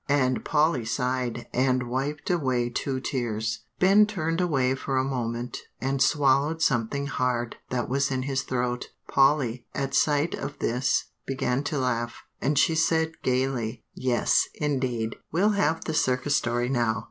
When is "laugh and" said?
11.77-12.57